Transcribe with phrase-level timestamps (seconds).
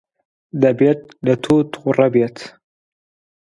[0.61, 2.37] دەبێت لە تۆ تووڕە بێت.